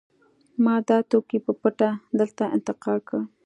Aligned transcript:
ما 0.63 0.75
دا 0.87 0.97
توکي 1.09 1.39
په 1.45 1.53
پټه 1.61 1.89
دلته 2.19 2.43
انتقال 2.55 2.99
کړل 3.07 3.23